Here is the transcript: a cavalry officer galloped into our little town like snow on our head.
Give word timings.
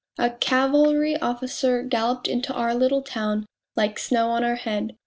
a 0.17 0.31
cavalry 0.31 1.15
officer 1.21 1.83
galloped 1.83 2.27
into 2.27 2.51
our 2.55 2.73
little 2.73 3.03
town 3.03 3.45
like 3.75 3.99
snow 3.99 4.31
on 4.31 4.43
our 4.43 4.55
head. 4.55 4.97